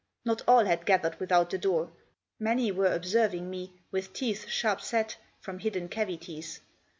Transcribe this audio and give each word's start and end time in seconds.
Not 0.25 0.41
all 0.47 0.65
had 0.65 0.87
gathered 0.87 1.19
without 1.19 1.51
the 1.51 1.59
door, 1.59 1.91
many 2.39 2.71
were 2.71 2.91
observing 2.91 3.51
me, 3.51 3.73
with 3.91 4.13
teeth 4.13 4.47
sharp 4.49 4.81
set, 4.81 5.15
from 5.39 5.59
hidden 5.59 5.89
cavities. 5.89 6.59